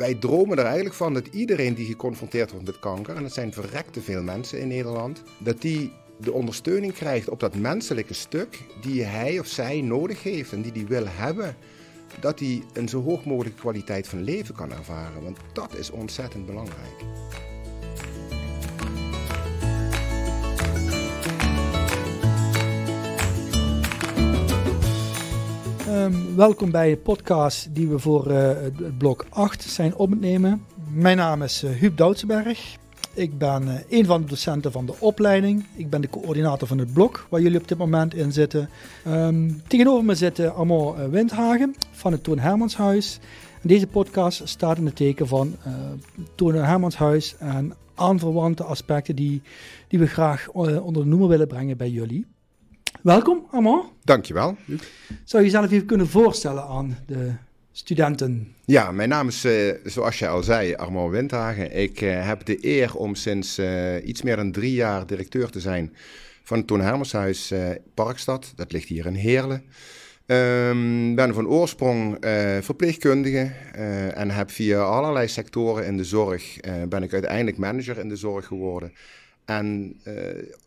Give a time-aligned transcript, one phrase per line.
[0.00, 3.52] wij dromen er eigenlijk van dat iedereen die geconfronteerd wordt met kanker, en dat zijn
[3.52, 9.02] verrekte veel mensen in Nederland, dat die de ondersteuning krijgt op dat menselijke stuk die
[9.02, 11.56] hij of zij nodig heeft en die hij wil hebben,
[12.20, 15.22] dat hij een zo hoog mogelijke kwaliteit van leven kan ervaren.
[15.22, 17.09] Want dat is ontzettend belangrijk.
[26.00, 28.50] Um, welkom bij de podcast die we voor uh,
[28.98, 30.64] blok 8 zijn opnemen.
[30.92, 32.76] Mijn naam is uh, Huub Doudsberg.
[33.14, 35.64] Ik ben uh, een van de docenten van de opleiding.
[35.76, 38.68] Ik ben de coördinator van het blok waar jullie op dit moment in zitten.
[39.06, 43.18] Um, tegenover me zitten Amor Windhagen van het Toon Hermanshuis.
[43.62, 45.56] Deze podcast staat in het teken van
[46.34, 49.42] Toon Hermanshuis en aanverwante aspecten die,
[49.88, 50.48] die we graag
[50.82, 52.26] onder de noemer willen brengen bij jullie.
[53.02, 53.84] Welkom, Armand.
[54.04, 54.56] Dankjewel.
[55.24, 57.32] Zou je jezelf even kunnen voorstellen aan de
[57.72, 58.54] studenten?
[58.64, 61.76] Ja, mijn naam is, uh, zoals je al zei, Armand Windhagen.
[61.76, 65.60] Ik uh, heb de eer om sinds uh, iets meer dan drie jaar directeur te
[65.60, 65.94] zijn
[66.42, 67.52] van het Toon Hermershuis
[67.94, 68.52] Parkstad.
[68.56, 69.62] Dat ligt hier in Heerlen.
[70.26, 72.16] Um, ben van oorsprong
[72.60, 73.52] verpleegkundige
[74.14, 76.56] en heb via allerlei sectoren in de zorg
[76.88, 78.92] ben ik uiteindelijk manager in de zorg geworden.
[79.50, 80.14] En uh,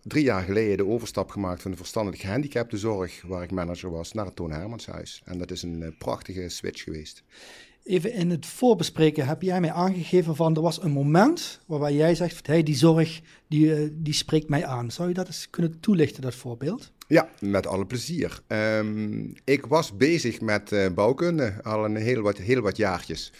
[0.01, 4.25] drie jaar geleden de overstap gemaakt van de verstandelijk gehandicaptenzorg, waar ik manager was, naar
[4.25, 5.21] het Toon Hermanshuis.
[5.25, 7.23] En dat is een uh, prachtige switch geweest.
[7.83, 12.15] Even in het voorbespreken heb jij mij aangegeven van er was een moment waarbij jij
[12.15, 14.91] zegt, hey, die zorg die, uh, die spreekt mij aan.
[14.91, 16.91] Zou je dat eens kunnen toelichten, dat voorbeeld?
[17.07, 18.41] Ja, met alle plezier.
[18.47, 23.31] Um, ik was bezig met bouwkunde al een heel wat, heel wat jaartjes.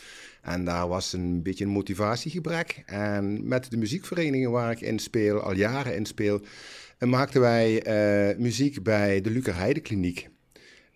[0.44, 2.84] En daar was een beetje een motivatiegebrek.
[2.86, 6.42] En met de muziekvereniging waar ik in speel, al jaren in speel,
[7.00, 7.88] maakten wij
[8.32, 10.30] uh, muziek bij de Luca Heide Kliniek.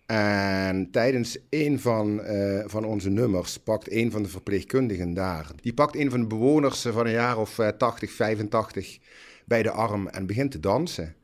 [0.06, 5.50] En tijdens een van, uh, van onze nummers pakt een van de verpleegkundigen daar.
[5.60, 8.98] Die pakt een van de bewoners van een jaar of uh, 80, 85
[9.44, 11.14] bij de arm en begint te dansen.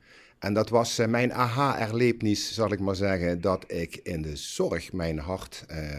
[0.45, 4.93] En dat was uh, mijn aha-erlebnis, zal ik maar zeggen, dat ik in de zorg
[4.93, 5.97] mijn hart uh, uh,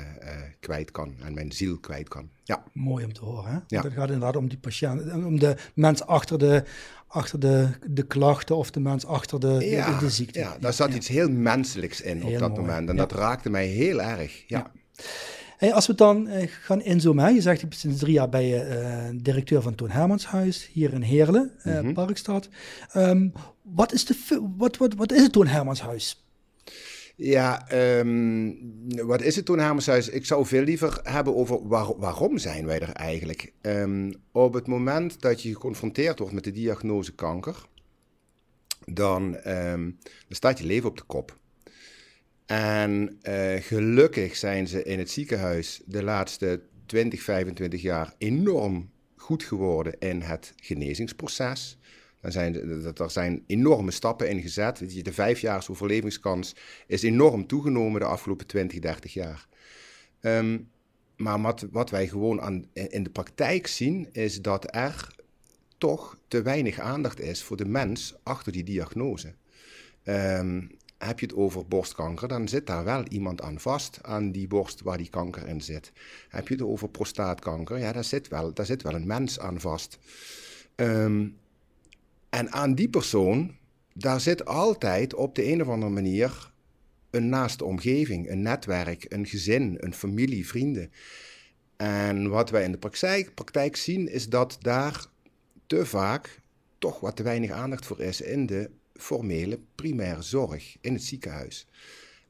[0.59, 2.29] kwijt kan en mijn ziel kwijt kan.
[2.43, 2.63] Ja.
[2.73, 3.51] Mooi om te horen.
[3.51, 3.57] Hè?
[3.67, 3.81] Ja.
[3.81, 6.63] Het gaat inderdaad om die patiënt, om de mens achter de,
[7.07, 10.39] achter de, de klachten of de mens achter de, ja, de, de, ziekte.
[10.39, 12.61] Ja, daar zat iets heel menselijks in heel op dat mooi.
[12.61, 14.43] moment en dat raakte mij heel erg.
[14.47, 14.71] ja.
[15.57, 17.29] Hey, als we dan uh, gaan inzoomen, hè?
[17.29, 21.51] je zegt sinds drie jaar bij je uh, directeur van Toon Hermanshuis hier in Heerlen,
[21.57, 21.93] uh, mm -hmm.
[21.93, 22.49] Parkstad.
[22.95, 23.33] Um,
[23.73, 24.15] wat, is de,
[24.57, 26.25] wat, wat, wat is het Toon Hermanshuis?
[27.15, 28.57] Ja, um,
[29.05, 30.09] wat is het Toon Hermanshuis?
[30.09, 33.53] Ik zou veel liever hebben over waar, waarom zijn wij er eigenlijk.
[33.61, 37.55] Um, op het moment dat je geconfronteerd wordt met de diagnose kanker,
[38.85, 39.95] dan, dan
[40.29, 41.37] staat je leven op de kop.
[42.45, 49.43] En uh, gelukkig zijn ze in het ziekenhuis de laatste 20, 25 jaar enorm goed
[49.43, 51.77] geworden in het genezingsproces.
[52.25, 52.55] Er zijn,
[52.97, 55.03] er zijn enorme stappen in gezet.
[55.05, 56.55] De vijfjaars overlevingskans
[56.87, 59.47] is enorm toegenomen de afgelopen 20, 30 jaar.
[60.21, 60.69] Um,
[61.17, 65.07] maar wat, wat wij gewoon aan, in de praktijk zien, is dat er
[65.77, 69.33] toch te weinig aandacht is voor de mens achter die diagnose.
[70.03, 74.47] Um, heb je het over borstkanker, dan zit daar wel iemand aan vast, aan die
[74.47, 75.91] borst waar die kanker in zit.
[76.29, 79.59] Heb je het over prostaatkanker, ja, daar zit wel, daar zit wel een mens aan
[79.59, 79.97] vast.
[80.75, 81.37] Um,
[82.35, 83.55] en aan die persoon,
[83.93, 86.53] daar zit altijd op de een of andere manier
[87.09, 90.91] een naaste omgeving, een netwerk, een gezin, een familie, vrienden.
[91.77, 95.05] En wat wij in de praktijk, praktijk zien, is dat daar
[95.67, 96.41] te vaak
[96.77, 101.67] toch wat te weinig aandacht voor is in de formele primaire zorg in het ziekenhuis.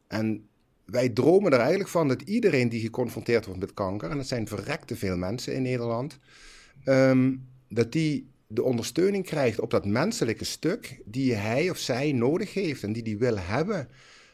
[0.07, 0.47] En
[0.85, 4.47] wij dromen er eigenlijk van dat iedereen die geconfronteerd wordt met kanker, en dat zijn
[4.47, 6.19] verrekte veel mensen in Nederland,
[6.83, 12.53] um, dat die de ondersteuning krijgt op dat menselijke stuk die hij of zij nodig
[12.53, 13.87] heeft en die hij wil hebben,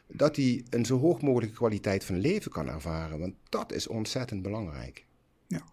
[0.08, 3.20] dat hij een zo hoog mogelijke kwaliteit van leven kan ervaren.
[3.20, 5.06] Want dat is ontzettend belangrijk.
[5.48, 5.64] Ja.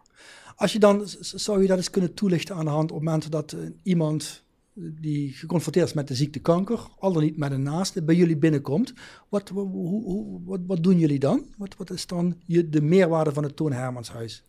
[0.56, 3.52] Als je dan, zou je dat eens kunnen toelichten aan de hand op momenten dat
[3.52, 4.46] uh, iemand
[4.81, 8.37] die geconfronteerd is met de ziekte kanker, al dan niet met een naaste, bij jullie
[8.37, 8.93] binnenkomt.
[9.29, 11.46] Wat, hoe, wat, wat doen jullie dan?
[11.56, 14.44] Wat, wat is dan je, de meerwaarde van het Toon Hermanshuis?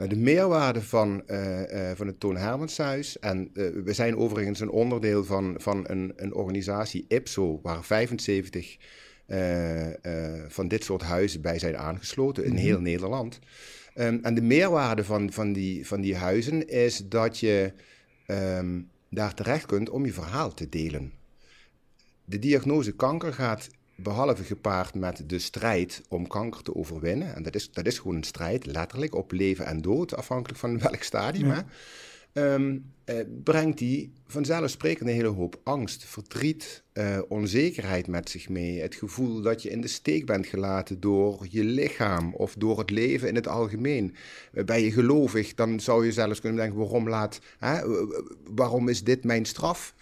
[0.00, 4.60] Nou, de meerwaarde van, uh, uh, van het Toon Hermanshuis, en uh, we zijn overigens
[4.60, 8.76] een onderdeel van, van een, een organisatie IPSO, waar 75
[10.48, 12.66] van dit soort huizen bij zijn aangesloten in mm -hmm.
[12.66, 13.38] heel Nederland.
[13.94, 17.72] Um, en de meerwaarde van, van, die, van die huizen is dat je
[18.26, 21.12] um, daar terecht kunt om je verhaal te delen.
[22.24, 23.68] De diagnose kanker gaat
[24.02, 28.16] behalve gepaard met de strijd om kanker te overwinnen, en dat is, dat is gewoon
[28.16, 31.60] een strijd, letterlijk, op leven en dood, afhankelijk van welk stadium, hè,
[32.32, 38.80] ehm, eh, brengt die vanzelfsprekend een hele hoop angst, verdriet, eh, onzekerheid met zich mee.
[38.80, 42.90] Het gevoel dat je in de steek bent gelaten door je lichaam of door het
[42.90, 44.14] leven in het algemeen.
[44.52, 47.80] Eh, ben je gelovig, dan zou je zelfs kunnen denken: waarom, laat, hè,
[48.44, 49.94] waarom is dit mijn straf?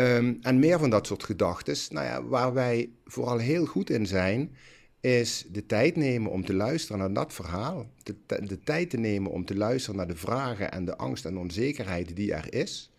[0.00, 1.76] Ehm, en meer van dat soort gedachten.
[1.88, 4.56] Nou ja, waar wij vooral heel goed in zijn,
[5.00, 7.90] is de tijd nemen om te luisteren naar dat verhaal.
[8.02, 8.16] De,
[8.46, 12.16] de tijd te nemen om te luisteren naar de vragen en de angst en onzekerheid
[12.16, 12.90] die er is.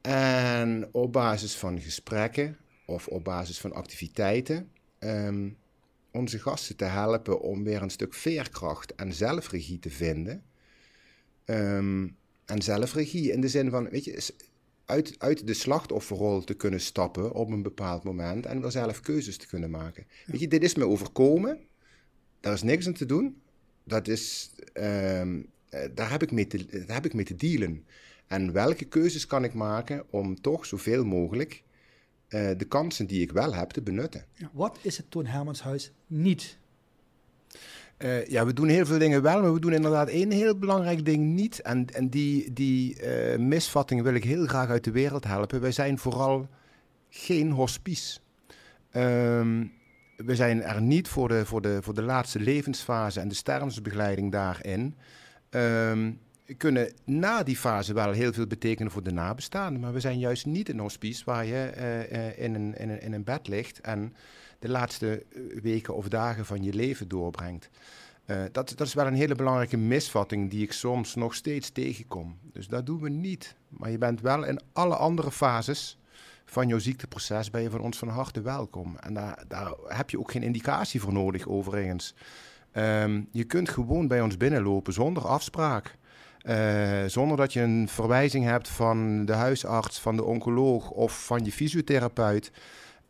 [0.00, 2.56] En op basis van gesprekken
[2.86, 5.56] of op basis van activiteiten um,
[6.10, 10.42] onze gasten te helpen om weer een stuk veerkracht en zelfregie te vinden.
[11.44, 12.08] Ehm,
[12.44, 14.32] en zelfregie in de zin van, weet je,
[14.88, 19.36] uit, uit de slachtofferrol te kunnen stappen op een bepaald moment en weer zelf keuzes
[19.36, 20.06] te kunnen maken.
[20.26, 21.58] Weet je, dit is me overkomen,
[22.40, 23.42] daar is niks aan te doen.
[23.84, 27.84] Dat is, ehm, eh, daar, heb ik mee te, daar heb ik mee te dealen.
[28.26, 31.62] En welke keuzes kan ik maken om toch zoveel mogelijk
[32.28, 34.24] uh, de kansen die ik wel heb te benutten?
[34.52, 36.58] Wat is het Toon Hermanshuis niet?
[37.98, 41.04] Uh, ja, we doen heel veel dingen wel, maar we doen inderdaad één heel belangrijk
[41.04, 41.60] ding niet.
[41.60, 45.60] En, en die, die uh, misvatting wil ik heel graag uit de wereld helpen.
[45.60, 46.48] Wij zijn vooral
[47.08, 48.18] geen hospice.
[48.92, 49.72] Um,
[50.16, 54.32] we zijn er niet voor de, voor, de, voor de laatste levensfase en de stervensbegeleiding
[54.32, 54.94] daarin.
[55.50, 56.18] Um,
[56.56, 59.80] kunnen na die fase wel heel veel betekenen voor de nabestaanden.
[59.80, 63.12] Maar we zijn juist niet een hospice waar je uh, in, een, in, een, in
[63.12, 64.14] een bed ligt en
[64.58, 65.24] de laatste
[65.62, 67.70] weken of dagen van je leven doorbrengt.
[68.26, 72.38] Uh, dat, dat is wel een hele belangrijke misvatting die ik soms nog steeds tegenkom.
[72.52, 73.56] Dus dat doen we niet.
[73.68, 75.98] Maar je bent wel in alle andere fases
[76.44, 78.96] van jouw ziekteproces ben je van ons van harte welkom.
[78.96, 82.14] En daar, daar heb je ook geen indicatie voor nodig overigens.
[82.72, 85.96] Um, je kunt gewoon bij ons binnenlopen zonder afspraak.
[86.42, 91.44] Uh, zonder dat je een verwijzing hebt van de huisarts, van de oncoloog of van
[91.44, 92.50] je fysiotherapeut.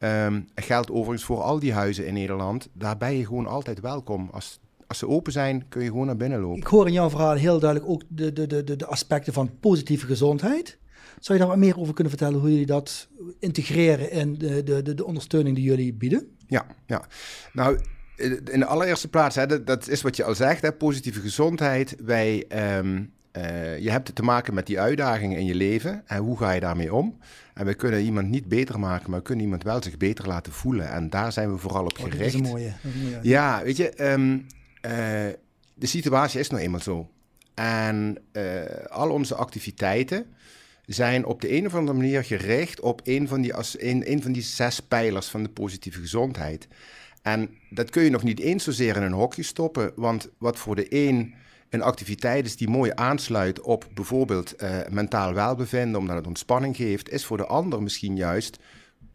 [0.01, 2.69] Um, geldt overigens voor al die huizen in Nederland.
[2.73, 4.29] Daar ben je gewoon altijd welkom.
[4.33, 6.59] Als, als ze open zijn, kun je gewoon naar binnen lopen.
[6.59, 10.07] Ik hoor in jouw verhaal heel duidelijk ook de, de, de, de aspecten van positieve
[10.07, 10.79] gezondheid.
[11.21, 13.09] Zou je daar wat meer over kunnen vertellen hoe jullie dat
[13.39, 16.37] integreren in de, de, de, de ondersteuning die jullie bieden?
[16.47, 17.07] Ja, ja.
[17.53, 17.79] Nou,
[18.51, 21.97] in de allereerste plaats, hè, dat, dat, is wat je al zegt, hè, positieve gezondheid.
[22.05, 22.45] Wij,
[22.79, 26.51] um, uh, je hebt te maken met die uitdagingen in je leven en hoe ga
[26.51, 27.19] je daarmee om?
[27.55, 30.53] En we kunnen iemand niet beter maken, maar we kunnen iemand wel zich beter laten
[30.53, 30.91] voelen.
[30.91, 32.15] En daar zijn we vooral op gericht.
[32.15, 32.73] Oh, dat is een mooie.
[32.83, 34.91] mooie ja, weet je, um, uh,
[35.75, 37.11] de situatie is nou eenmaal zo.
[37.55, 38.43] En uh,
[38.89, 40.27] al onze activiteiten
[40.87, 44.43] zijn op de een of andere manier gericht op een van die, een van die
[44.43, 46.69] zes pijlers van de positieve gezondheid.
[47.23, 50.77] En dat kun je nog niet eens zozeer in een hokje stoppen, want wat voor
[50.77, 51.35] de een
[51.71, 57.11] een activiteit is die mooi aansluit op bijvoorbeeld uh, mentaal welbevinden, omdat het ontspanning geeft,
[57.11, 58.59] is voor de ander misschien juist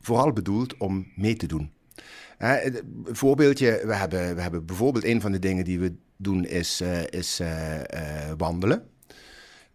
[0.02, 1.72] vooral bedoeld om mee te doen.
[2.38, 6.82] Een voorbeeldje, we hebben, we hebben bijvoorbeeld een van de dingen die we doen is,
[6.82, 7.42] uh, is
[8.38, 8.88] wandelen.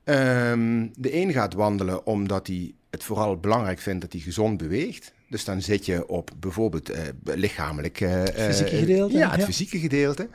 [0.05, 5.13] Um, de een gaat wandelen omdat hij het vooral belangrijk vindt dat hij gezond beweegt.
[5.29, 6.91] Dus dan zit je op bijvoorbeeld
[7.25, 7.99] lichamelijk...
[7.99, 9.17] het fysieke gedeelte.
[9.17, 10.29] Ja, het fysieke gedeelte.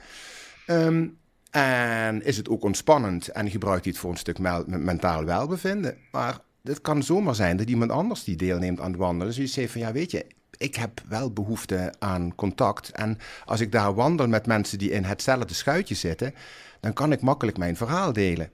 [0.67, 1.17] Um,
[1.53, 5.97] en is het ook ontspannend en gebruikt hij het voor een stuk mentaal welbevinden.
[6.11, 9.47] Maar het kan zomaar zijn dat iemand anders die deelneemt aan het wandelen, dus je
[9.47, 10.25] zegt van ja, weet je,
[10.57, 12.89] ik heb wel behoefte aan contact.
[12.91, 16.33] En als ik daar wandel met mensen die in hetzelfde schuitje zitten,
[16.79, 18.49] dan kan ik makkelijk mijn verhaal delen.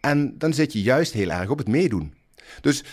[0.00, 2.14] En dan zit je juist heel erg op het meedoen.
[2.60, 2.84] Dus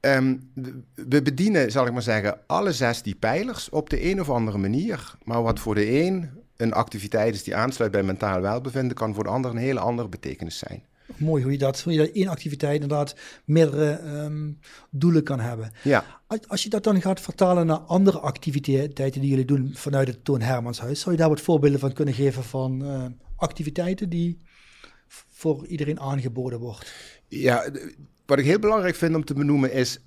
[0.00, 0.50] um,
[0.94, 4.58] we bedienen, zal ik maar zeggen, alle zes die pijlers op de een of andere
[4.58, 5.14] manier.
[5.22, 9.24] Maar wat voor de een een activiteit is die aansluit bij mentaal welbevinden, kan voor
[9.24, 10.82] de ander een hele andere betekenis zijn.
[11.16, 14.58] Mooi hoe je dat, hoe je dat één activiteit inderdaad meerdere um,
[14.90, 15.72] doelen kan hebben.
[15.82, 16.04] Ja.
[16.46, 20.40] Als je dat dan gaat vertalen naar andere activiteiten die jullie doen vanuit het Toon
[20.40, 23.04] Hermanshuis, zou je daar wat voorbeelden van kunnen geven van uh,
[23.36, 24.40] activiteiten die
[25.08, 26.94] voor iedereen aangeboden wordt?
[27.28, 27.70] Ja,
[28.26, 30.00] wat ik heel belangrijk vind om te benoemen is,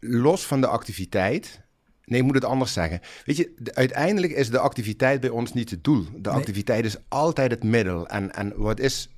[0.00, 1.60] los van de activiteit,
[2.06, 3.00] Nee, ik moet het anders zeggen.
[3.24, 6.06] Weet je, uiteindelijk is de activiteit bij ons niet het doel.
[6.16, 8.06] De activiteit is altijd het middel.
[8.06, 9.08] En, en wat is.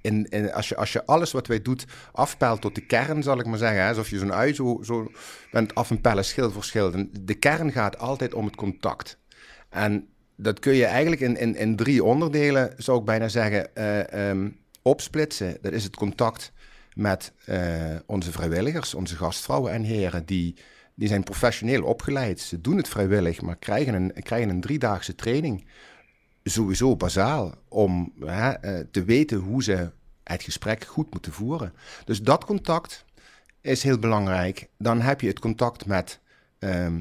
[0.00, 1.78] In, in, als, je, als je alles wat wij doen
[2.12, 3.82] afpelt tot de kern, zal ik maar zeggen.
[3.82, 5.10] Hè, alsof je zo'n ui zo, zo
[5.50, 6.92] bent af en pellen, schil voor schil.
[7.20, 9.18] De kern gaat altijd om het contact.
[9.68, 14.28] En dat kun je eigenlijk in, in, in drie onderdelen, zou ik bijna zeggen, uh,
[14.28, 15.58] um, opsplitsen.
[15.60, 16.52] Dat is het contact
[16.94, 20.56] met uh, onze vrijwilligers, onze gastvrouwen en heren, die
[20.96, 22.40] die zijn professioneel opgeleid.
[22.40, 25.66] Ze doen het vrijwillig, maar krijgen een, krijgen een driedaagse training.
[26.42, 29.90] Sowieso bazaal om hè, eh, te weten hoe ze
[30.22, 31.72] het gesprek goed moeten voeren.
[32.04, 33.04] Dus dat contact
[33.60, 34.68] is heel belangrijk.
[34.78, 36.20] Dan heb je het contact met
[36.58, 37.00] ehm,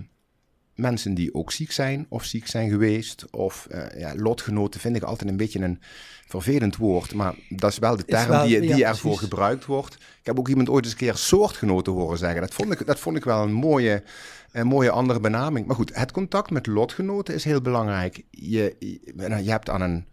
[0.76, 3.26] mensen die ook ziek zijn of ziek zijn geweest.
[3.32, 5.80] Of uh, ja, lotgenoten vind ik altijd een beetje een
[6.28, 7.14] vervelend woord.
[7.14, 9.94] Maar dat is wel de term die, die ervoor gebruikt wordt.
[9.96, 12.42] Ik heb ook iemand ooit eens een keer soortgenoten horen zeggen.
[12.42, 14.04] Dat vond ik, dat vond ik wel een mooie,
[14.52, 15.66] een mooie andere benaming.
[15.66, 18.24] Maar goed, het contact met lotgenoten is heel belangrijk.
[18.30, 19.00] Je, je,
[19.44, 20.06] je hebt aan een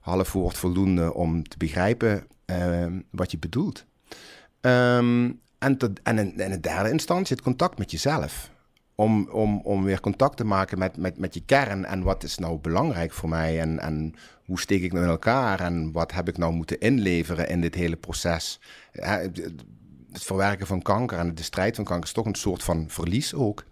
[0.00, 3.84] half woord voldoende om te begrijpen uh, wat je bedoelt.
[4.60, 8.50] Um, en, te, en in, in de derde instantie het contact met jezelf
[9.00, 11.84] om, om, om weer contact te maken met, met, met je kern.
[11.84, 13.60] En wat is nou belangrijk voor mij?
[13.60, 14.14] En, en
[14.44, 15.60] hoe steek ik nou in elkaar?
[15.60, 18.60] En wat heb ik nou moeten inleveren in dit hele proces?
[18.92, 23.34] Het verwerken van kanker en de strijd van kanker is toch een soort van verlies
[23.34, 23.64] ook.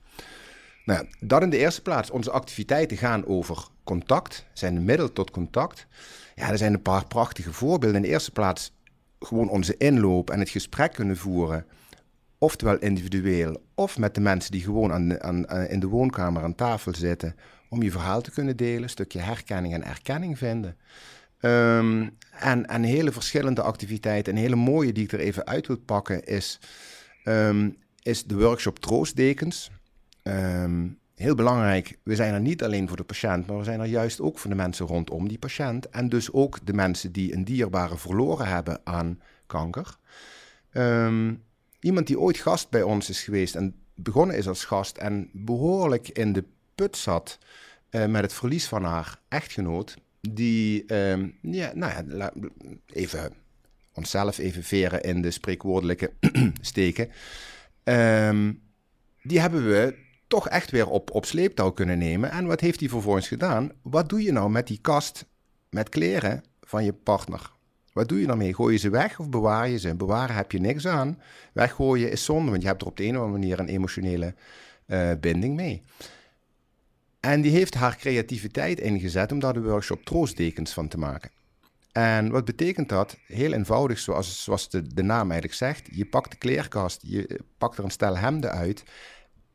[0.84, 2.10] Nou, dat in de eerste plaats.
[2.10, 5.86] Onze activiteiten gaan over contact, zijn een middel tot contact.
[6.34, 7.96] Ja, er zijn een paar prachtige voorbeelden.
[7.96, 8.72] In de eerste plaats
[9.20, 11.66] gewoon onze inloop en het gesprek kunnen voeren
[12.38, 16.94] oftewel individueel, of met de mensen die gewoon aan, aan, in de woonkamer aan tafel
[16.94, 17.34] zitten,
[17.68, 20.76] om je verhaal te kunnen delen, een stukje herkenning en erkenning vinden.
[21.40, 24.32] Um, en, hele verschillende activiteiten.
[24.32, 26.60] Een hele mooie die ik er even uit wil pakken is,
[27.24, 29.70] um, is de workshop Troostdekens.
[30.22, 33.86] Um, heel belangrijk, we zijn er niet alleen voor de patiënt, maar we zijn er
[33.86, 35.88] juist ook voor de mensen rondom die patiënt.
[35.88, 39.96] En dus ook de mensen die een dierbare verloren hebben aan kanker.
[40.72, 41.42] Um,
[41.80, 46.08] iemand die ooit gast bij ons is geweest en begonnen is als gast en behoorlijk
[46.08, 46.44] in de
[46.74, 47.38] put zat
[47.90, 52.32] uh, met het verlies van haar echtgenoot, die, uh, ja, nou ja,
[52.86, 53.32] even
[53.92, 56.12] onszelf even veren in de spreekwoordelijke
[56.60, 57.10] steken,
[57.84, 58.62] um,
[59.22, 62.30] die hebben we toch echt weer op, op sleeptouw kunnen nemen.
[62.30, 63.72] En wat heeft hij vervolgens gedaan?
[63.82, 65.24] Wat doe je nou met die kast
[65.70, 67.52] met kleren van je partner?
[67.98, 68.54] Wat doe je daarmee?
[68.54, 69.94] Gooi je ze weg of bewaar je ze?
[69.94, 71.18] Bewaren heb je niks aan.
[71.52, 74.34] Weggooien is zonde, want je hebt er op de een of andere manier een emotionele
[74.86, 75.82] uh, binding mee.
[77.20, 81.30] En die heeft haar creativiteit ingezet om daar de workshop troostdekens van te maken.
[81.92, 83.16] En wat betekent dat?
[83.26, 85.88] Heel eenvoudig, zoals, zoals de, de naam eigenlijk zegt.
[85.92, 88.82] Je pakt de kleerkast, je pakt er een stel hemden uit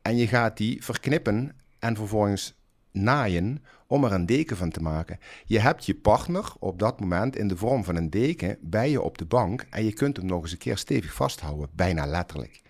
[0.02, 2.54] en je gaat die verknippen en vervolgens
[2.94, 5.18] naaien om er een deken van te maken.
[5.44, 9.00] Je hebt je partner op dat moment in de vorm van een deken bij je
[9.00, 12.62] op de bank en je kunt hem nog eens een keer stevig vasthouden, bijna letterlijk.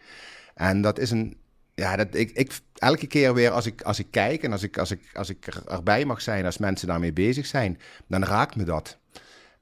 [0.54, 1.36] En dat is een,
[1.74, 4.78] ja, dat, ik, ik, elke keer weer als ik, als ik kijk en als ik,
[4.78, 8.56] als, ik, als ik er, erbij mag zijn, als mensen daarmee bezig zijn, dan raakt
[8.56, 8.98] me dat.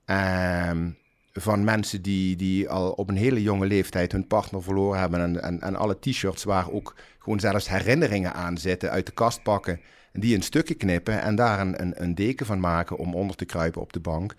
[0.07, 0.97] Um,
[1.33, 5.43] van mensen die, die al op een hele jonge leeftijd hun partner verloren hebben en,
[5.43, 9.81] en, en alle t-shirts waar ook gewoon zelfs herinneringen aan zitten uit de kast pakken
[10.13, 13.45] die in stukken knippen en daar een, een, een deken van maken om onder te
[13.45, 14.35] kruipen op de bank.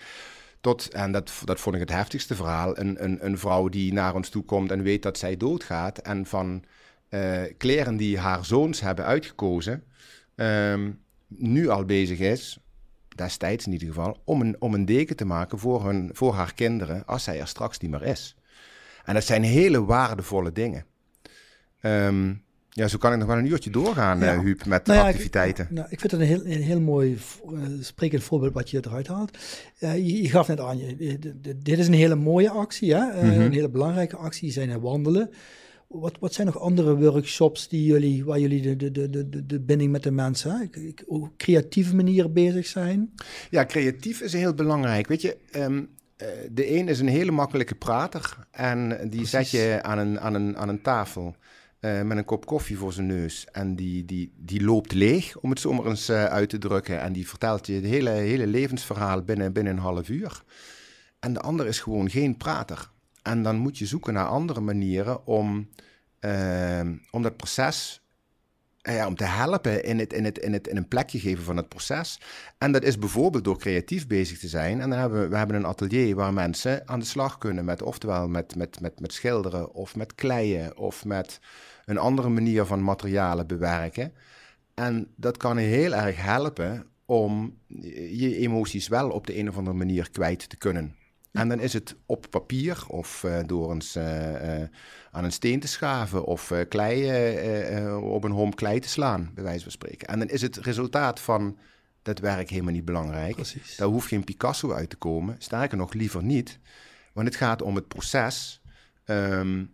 [0.62, 4.16] Tot, en dat, dat vond ik het heftigste verhaal, een, een, een vrouw die naar
[4.16, 5.98] ons toe komt en weet dat zij doodgaat.
[5.98, 6.64] En van
[7.10, 9.84] uh, kleren die haar zoons hebben uitgekozen,
[10.36, 12.60] um, nu al bezig is,
[13.16, 16.54] destijds in ieder geval, om een, om een deken te maken voor, hun, voor haar
[16.54, 18.36] kinderen als zij er straks niet meer is.
[19.04, 20.86] En dat zijn hele waardevolle dingen.
[21.82, 22.43] Um,
[22.76, 24.34] ja, zo kan ik nog wel een uurtje doorgaan, ja.
[24.34, 25.64] uh, Huub, met nou ja, activiteiten.
[25.64, 27.18] Ik, nou, ik vind het een heel, een heel mooi
[27.52, 29.38] uh, sprekend voorbeeld wat je eruit haalt.
[29.80, 31.20] Uh, je, je, gaf net aan, je,
[31.58, 33.06] dit is een hele mooie actie, hè?
[33.06, 33.42] Mm -hmm.
[33.42, 35.30] een hele belangrijke actie, zijn er wandelen.
[35.88, 39.60] Wat, wat zijn nog andere workshops die jullie, waar jullie de, de, de, de, de
[39.60, 40.92] binding met de mensen, hè?
[41.06, 43.14] op creatieve manier bezig zijn?
[43.50, 45.08] Ja, creatief is heel belangrijk.
[45.08, 45.90] Weet je, um,
[46.52, 49.30] de een is een hele makkelijke prater en die Precies.
[49.30, 51.36] zet je aan een, aan een, aan een tafel.
[51.86, 53.46] Uh, met een kop koffie voor zijn neus.
[53.52, 57.02] En die, die, die loopt leeg, om het zo maar eens uh, uit te drukken.
[57.02, 60.44] En die vertelt je het hele, hele levensverhaal binnen, binnen een half uur.
[61.20, 62.92] En de ander is gewoon geen prater.
[63.22, 65.70] En dan moet je zoeken naar andere manieren om,
[66.22, 66.80] uh,
[67.12, 68.03] om dat proces
[68.92, 71.58] ja, om te helpen in, het, in, het, in, het, in een plekje geven van
[71.58, 72.20] het proces.
[72.58, 74.82] En dat is bijvoorbeeld door creatief bezig te zijn.
[74.82, 77.82] En dan hebben we, we hebben een atelier waar mensen aan de slag kunnen met
[77.82, 81.40] oftewel met, met, met, met schilderen of met kleien of met
[81.86, 84.14] een andere manier van materialen bewerken.
[84.74, 87.58] En dat kan heel erg helpen om
[88.12, 90.96] je emoties wel op de een of andere manier kwijt te kunnen.
[91.34, 94.68] En dan is het op papier of uh, door eens uh, uh,
[95.12, 99.64] aan een steen te schaven of klei, op een homp klei te slaan, bij wijze
[99.64, 100.08] van spreken.
[100.08, 101.58] En dan is het resultaat van
[102.02, 103.36] dat werk helemaal niet belangrijk.
[103.36, 103.76] Precies.
[103.76, 105.36] Daar hoeft geen Picasso uit te komen.
[105.40, 106.60] Sterker nog, liever niet.
[107.14, 108.62] Want het gaat om het proces
[109.06, 109.74] um,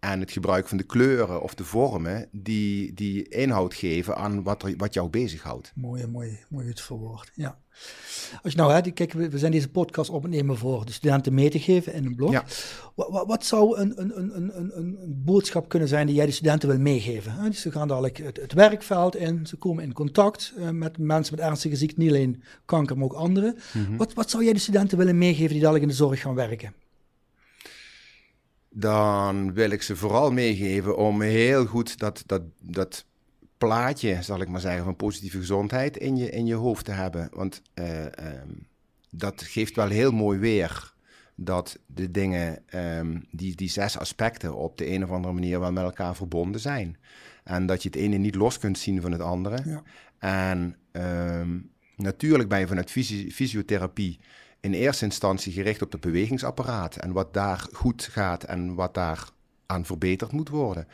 [0.00, 4.62] en het gebruik van de kleuren of de vormen die, die inhoud geven aan wat,
[4.62, 5.72] er, wat jou bezighoudt.
[5.74, 7.30] Mooi, mooi, mooi het verwoord.
[7.34, 7.58] Ja.
[8.42, 11.58] Als je nou, hè, kijk, we zijn deze podcast opnemen voor de studenten mee te
[11.60, 12.30] geven in een blog.
[12.32, 12.44] Ja.
[12.94, 16.68] Wat, wat, zou een, een, een, een, een boodschap kunnen zijn die jij de studenten
[16.68, 17.32] wil meegeven?
[17.32, 17.48] Hè?
[17.48, 21.34] Dus ze gaan dadelijk het, het, werkveld in, ze komen in contact uh, met mensen
[21.36, 23.56] met ernstige ziekte, niet alleen kanker, maar ook anderen.
[23.72, 23.96] Mhm.
[23.96, 26.74] wat, wat zou jij de studenten willen meegeven die dadelijk in de zorg gaan werken?
[28.70, 33.04] Dan wil ik ze vooral meegeven om heel goed dat, dat, dat
[33.58, 37.28] plaatje, zal ik maar zeggen, van positieve gezondheid in je, in je hoofd te hebben.
[37.32, 38.66] Want uh, um,
[39.10, 40.94] dat geeft wel heel mooi weer
[41.34, 45.72] dat de dingen, um, die, die zes aspecten, op de een of andere manier wel
[45.72, 46.96] met elkaar verbonden zijn.
[47.44, 49.58] En dat je het ene niet los kunt zien van het andere.
[49.64, 49.82] Ja.
[50.18, 52.90] En um, natuurlijk ben je vanuit
[53.32, 54.20] fysiotherapie
[54.60, 59.28] in eerste instantie gericht op het bewegingsapparaat en wat daar goed gaat en wat daar
[59.66, 60.88] aan verbeterd moet worden.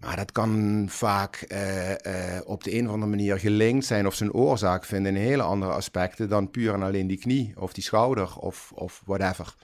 [0.00, 1.96] Maar dat kan vaak uh, uh,
[2.44, 5.72] op de een of andere manier gelinkt zijn of zijn oorzaak vinden in hele andere
[5.72, 9.54] aspecten dan puur en alleen die knie of die schouder of, of whatever.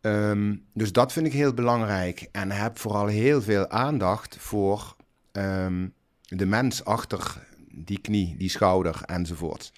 [0.00, 4.96] Um, dus dat vind ik heel belangrijk en heb vooral heel veel aandacht voor
[5.32, 9.72] um, de mens achter die knie, die schouder enzovoort.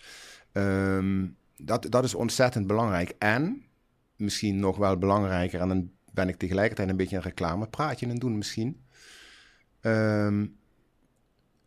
[0.52, 3.14] Um, dat, dat is ontzettend belangrijk.
[3.18, 3.62] En
[4.16, 8.36] misschien nog wel belangrijker, en dan ben ik tegelijkertijd een beetje een reclamepraatje aan doen
[8.36, 8.84] misschien.
[9.80, 10.56] Um,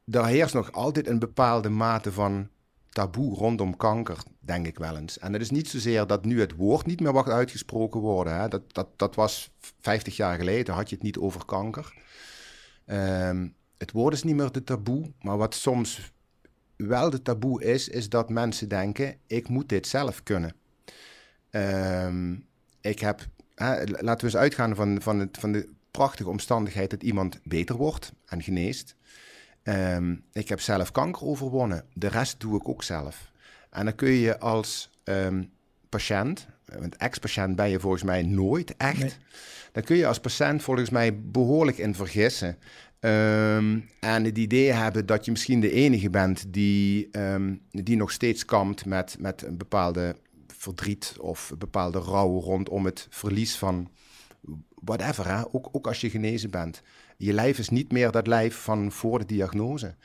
[0.06, 2.50] er heerst nog altijd een bepaalde mate van
[2.90, 5.20] taboe rondom kanker, denk ik wel eens.
[5.20, 8.36] En het is niet zozeer dat nu het woord niet meer mag uitgesproken worden.
[8.40, 8.48] Hè.
[8.48, 11.94] Dat, dat, dat was 50 jaar geleden, had je het niet over kanker.
[12.86, 16.12] Um, het woord is niet meer de taboe, maar wat soms
[16.88, 20.56] wel de taboe is, is dat mensen denken: ik moet dit zelf kunnen.
[21.52, 22.46] Um,
[22.82, 27.04] ik heb, hè, laten we eens uitgaan van, van, het, van de prachtige omstandigheid dat
[27.04, 28.96] iemand beter wordt en geneest.
[29.64, 31.86] Um, ik heb zelf kanker overwonnen.
[31.94, 33.32] De rest doe ik ook zelf.
[33.70, 35.52] En dan kun je als um,
[35.90, 39.00] patiënt, want ex-patiënt ben je volgens mij nooit echt.
[39.00, 39.14] Nee.
[39.72, 42.58] Dan kun je als patiënt volgens mij behoorlijk in vergissen.
[43.06, 48.12] Um, en het idee hebben dat je misschien de enige bent die, um, die nog
[48.12, 50.16] steeds kampt met, met een bepaalde
[50.48, 53.90] verdriet of een bepaalde rouw rondom het verlies van
[54.82, 55.28] whatever.
[55.28, 55.44] Hè?
[55.52, 56.82] Ook, ook als je genezen bent.
[57.18, 59.96] Je lijf is niet meer dat lijf van voor de diagnose.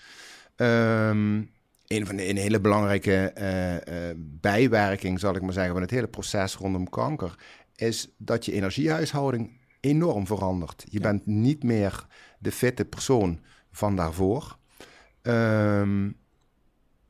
[0.56, 1.50] Um,
[1.86, 5.90] een van de een hele belangrijke uh, uh, bijwerking, zal ik maar zeggen, van het
[5.90, 7.34] hele proces rondom kanker,
[7.74, 10.84] is dat je energiehuishouding enorm verandert.
[10.88, 12.06] Je bent niet meer
[12.46, 13.40] de fitte persoon
[13.72, 14.58] van daarvoor.
[15.22, 16.16] Um,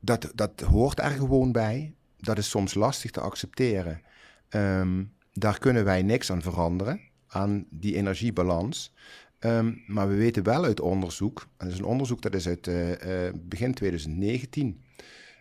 [0.01, 1.95] dat, dat hoort er gewoon bij.
[2.17, 4.03] Dat is soms lastig te accepteren.
[4.51, 8.93] Um, daar kunnen wij niks aan veranderen, aan die energiebalans.
[9.41, 12.67] Um, maar we weten wel uit onderzoek, en dat is een onderzoek dat is uit
[12.67, 14.83] uh, uh, begin 2019,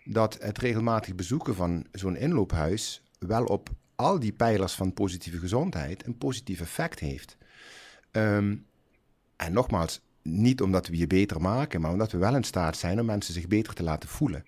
[0.03, 6.05] dat het regelmatig bezoeken van zo'n inloophuis wel op al die pijlers van positieve gezondheid
[6.05, 7.37] een positief effect heeft.
[8.11, 8.65] Um,
[9.35, 12.99] en nogmaals, niet omdat we je beter maken, maar omdat we wel in staat zijn
[12.99, 14.45] om mensen zich beter te laten voelen.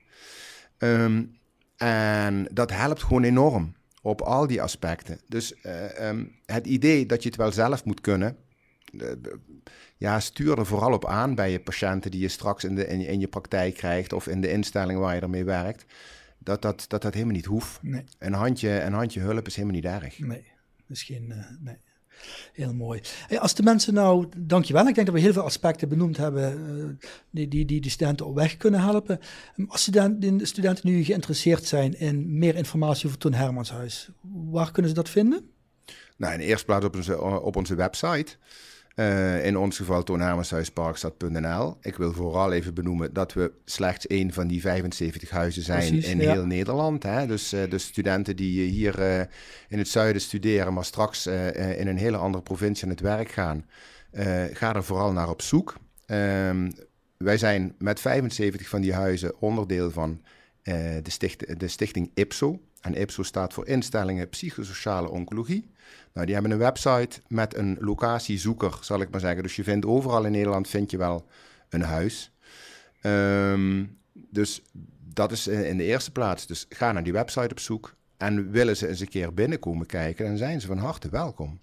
[0.77, 1.37] Um,
[1.77, 5.19] en dat helpt gewoon enorm op al die aspecten.
[5.27, 8.37] Dus uh, um, het idee dat je het wel zelf moet kunnen,
[8.91, 9.11] uh,
[9.97, 12.99] ja, stuur er vooral op aan bij je patiënten die je straks in, de, in,
[13.01, 15.85] in, je praktijk krijgt of in de instelling waar je ermee werkt.
[16.37, 17.83] Dat dat, dat, dat helemaal niet hoeft.
[17.83, 18.03] Nee.
[18.19, 20.19] Een, handje, een handje hulp is helemaal niet erg.
[20.19, 20.45] Nee,
[20.85, 21.29] misschien.
[21.29, 21.77] Uh, nee.
[22.53, 23.01] Heel mooi.
[23.39, 27.09] Als de mensen nou, dankjewel, ik denk dat we heel veel aspecten benoemd hebben uh,
[27.29, 29.19] die, die, die de studenten op weg kunnen helpen.
[29.67, 34.09] Als studenten, de studenten nu geïnteresseerd zijn in meer informatie over Toon Hermanshuis,
[34.51, 35.49] waar kunnen ze dat vinden?
[36.17, 38.35] Nou, in de eerste plaats op onze, op onze website.
[38.99, 41.77] Uh, in ons geval toonhermanshuisparkstad.nl.
[41.81, 46.07] Ik wil vooral even benoemen dat we slechts één van die 75 huizen zijn Precies,
[46.07, 46.31] in ja.
[46.31, 47.03] heel Nederland.
[47.03, 47.27] Hè?
[47.27, 49.19] Dus uh, de studenten die hier uh,
[49.67, 53.65] in het zuiden studeren, maar straks in een hele andere provincie aan het werk gaan,
[54.53, 55.75] ga er vooral naar op zoek.
[56.05, 56.71] Um,
[57.17, 60.21] wij zijn met 75 van die huizen onderdeel van
[61.03, 62.59] de, sticht de stichting IPSO.
[62.81, 65.69] En IPSO staat voor Instellingen Psychosociale Oncologie.
[66.13, 69.43] Nou, die hebben een website met een locatiezoeker, zal ik maar zeggen.
[69.43, 71.27] Dus je vindt overal in Nederland vind je wel
[71.69, 72.31] een huis.
[73.01, 74.61] Um, dus
[75.13, 76.47] dat is in de eerste plaats.
[76.47, 77.95] Dus ga naar die website op zoek.
[78.17, 81.59] En willen ze eens een keer binnenkomen kijken, dan zijn ze van harte welkom.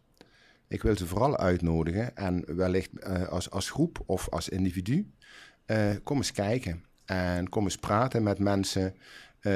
[0.68, 5.10] Ik wil ze vooral uitnodigen en wellicht uh, als, als groep of als individu.
[6.02, 8.94] Kom eens kijken en kom eens praten met mensen
[9.40, 9.52] uh,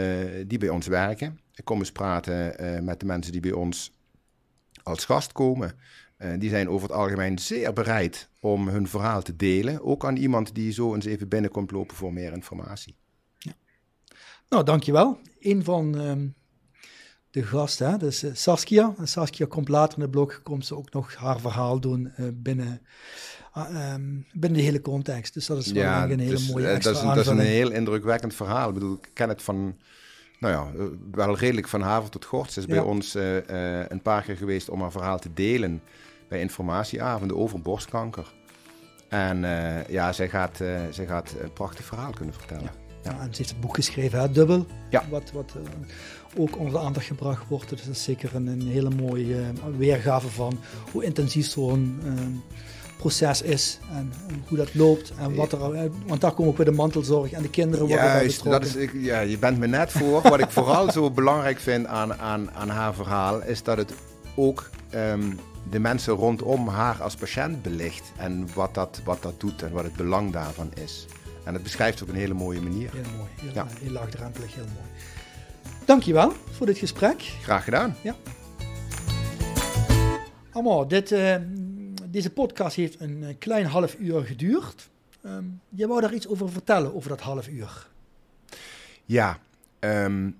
[0.46, 1.40] die bij ons werken.
[1.64, 3.92] Kom eens praten met de mensen die bij ons
[4.82, 5.72] als gast komen.
[6.38, 9.82] die zijn over het algemeen zeer bereid om hun verhaal te delen.
[9.82, 12.94] Ook aan iemand die zo eens even binnenkomt lopen voor meer informatie.
[13.38, 13.52] Ja.
[14.48, 15.18] Nou, dankjewel.
[15.40, 16.28] Een van ehm,
[17.30, 18.94] de gasten, hè, dus Saskia.
[19.02, 22.82] Saskia komt later in de blog, komt ze ook nog haar verhaal doen binnen
[23.66, 25.34] Ehm, binnen de hele context.
[25.34, 27.38] Dus dat is wel ja, een hele dus, mooie extra dat is, dat is een
[27.38, 28.68] heel indrukwekkend verhaal.
[28.68, 29.76] Ik bedoel, ik ken het van,
[30.38, 32.52] nou ja, eh, wel redelijk van haver tot gort.
[32.52, 33.40] Ze is bij ons uh, uh,
[33.88, 35.82] een paar keer geweest om haar verhaal te delen
[36.28, 38.32] bij informatieavonden over borstkanker.
[39.08, 40.56] En uh, ja, zij gaat,
[40.90, 42.62] zij gaat een prachtig verhaal kunnen vertellen.
[42.62, 42.86] Ja.
[43.02, 43.20] Ja.
[43.20, 44.66] en ze heeft een boek geschreven, hè, Dubbel.
[44.90, 45.04] Ja.
[45.10, 45.56] Wat, wat
[46.36, 47.68] ook onder de aandacht gebracht wordt.
[47.68, 50.58] Dus dat is zeker een, een hele mooie weergave van
[50.92, 52.00] hoe intensief zo'n
[52.98, 54.12] proces is en,
[54.48, 57.50] hoe dat loopt en wat er, want daar komen ook weer de mantelzorg en de
[57.50, 60.22] kinderen worden Juist, dat is, ik, ja, je bent me net voor.
[60.22, 63.92] Wat ik vooral zo belangrijk vind aan, aan, aan haar verhaal is dat het
[64.36, 65.38] ook um,
[65.70, 69.84] de mensen rondom haar als patiënt belicht en wat dat, wat dat doet en wat
[69.84, 71.06] het belang daarvan is.
[71.44, 72.90] En het beschrijft op een hele mooie manier.
[72.92, 73.66] Heel mooi, heel, ja.
[73.80, 74.86] heel laagdrempelig, heel mooi.
[75.84, 77.22] Dankjewel voor dit gesprek.
[77.42, 77.96] Graag gedaan.
[78.02, 78.14] Ja.
[80.52, 81.34] Allemaal, dit, uh,
[82.10, 84.88] deze podcast heeft een eh, klein half uur geduurd.
[85.24, 87.88] Um, je wou daar iets over vertellen, over dat half uur.
[89.04, 89.38] Ja,
[89.80, 90.36] um,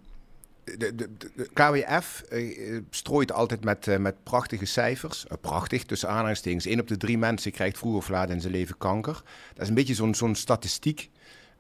[0.65, 1.09] de,
[1.53, 5.27] KWF uh, strooit altijd met, uh, met prachtige cijfers.
[5.41, 6.67] Prachtig, tussen aanhalingstekens.
[6.67, 9.23] 1 op de drie mensen krijgt vroeg of laat in zijn leven kanker.
[9.53, 11.11] Dat is een beetje zo'n zo'n statistiek.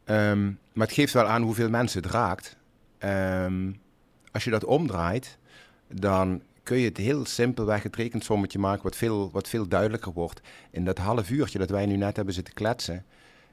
[0.05, 2.57] Um, maar het geeft wel aan hoeveel mensen het raakt.
[4.33, 5.39] als je dat omdraait,
[5.89, 10.41] dan kun je het heel simpelweg het rekensommetje maken wat veel, wat veel duidelijker wordt.
[10.71, 13.05] In dat half uurtje dat wij nu net hebben zitten kletsen,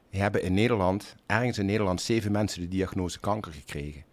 [0.10, 4.04] hebben in Nederland, ergens in Nederland, zeven mensen de diagnose kanker gekregen.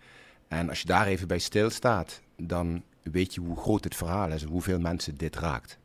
[0.48, 4.42] En als je daar even bij stilstaat, dan weet je hoe groot het verhaal is
[4.42, 5.78] en hoeveel mensen dit raakt.